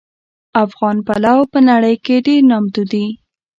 افغان 0.63 0.97
پلو 1.07 1.37
په 1.51 1.59
نړۍ 1.69 1.95
کې 2.05 2.15
ډېر 2.25 2.41
نامتو 2.49 2.83
دي 2.91 3.05